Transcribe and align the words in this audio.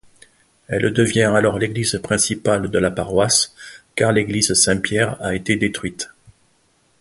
Elle 0.67 0.91
devient 0.93 1.21
alors 1.35 1.59
l'église 1.59 1.99
principale 2.01 2.71
de 2.71 2.79
la 2.79 2.89
paroisse 2.89 3.53
car 3.93 4.11
l'église 4.11 4.55
Saint-Pierre 4.55 5.21
a 5.23 5.35
été 5.35 5.57
détruite. 5.57 6.09